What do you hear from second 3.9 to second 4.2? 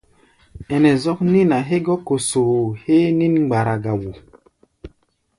wo.